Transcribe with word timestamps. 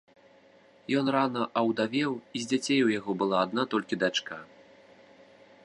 Ён 1.01 1.05
рана 1.15 1.43
аўдавеў, 1.61 2.11
і 2.39 2.41
з 2.45 2.51
дзяцей 2.53 2.81
у 2.85 2.89
яго 2.99 3.11
была 3.21 3.37
адна 3.45 3.63
толькі 3.75 4.01
дачка. 4.05 4.35